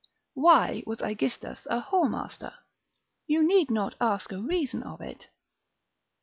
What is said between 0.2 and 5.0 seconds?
why was Aegistus a whoremaster? You need not ask a reason of